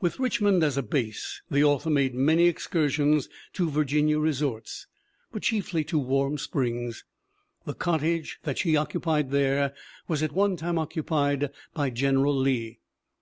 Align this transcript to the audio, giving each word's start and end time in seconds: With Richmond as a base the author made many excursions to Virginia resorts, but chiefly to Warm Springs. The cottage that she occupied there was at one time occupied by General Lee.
With 0.00 0.18
Richmond 0.18 0.64
as 0.64 0.76
a 0.76 0.82
base 0.82 1.42
the 1.48 1.62
author 1.62 1.90
made 1.90 2.12
many 2.12 2.46
excursions 2.48 3.28
to 3.52 3.70
Virginia 3.70 4.18
resorts, 4.18 4.88
but 5.30 5.42
chiefly 5.42 5.84
to 5.84 5.96
Warm 6.00 6.38
Springs. 6.38 7.04
The 7.66 7.74
cottage 7.74 8.40
that 8.42 8.58
she 8.58 8.76
occupied 8.76 9.30
there 9.30 9.72
was 10.08 10.24
at 10.24 10.32
one 10.32 10.56
time 10.56 10.76
occupied 10.76 11.50
by 11.72 11.90
General 11.90 12.34
Lee. 12.36 12.80